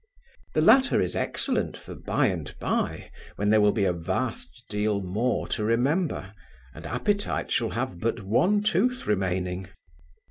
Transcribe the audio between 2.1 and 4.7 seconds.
and by, when there will be a vast